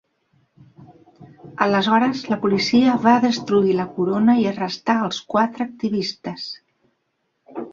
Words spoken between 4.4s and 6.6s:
i arrestar els quatre activistes.